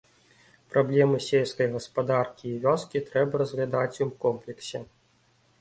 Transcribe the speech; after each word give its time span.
Праблемы 0.75 1.19
сельскай 1.25 1.67
гаспадаркі 1.75 2.45
і 2.53 2.57
вёскі 2.63 3.05
трэба 3.11 3.33
разглядаць 3.43 4.01
у 4.07 4.09
комплексе. 4.25 4.87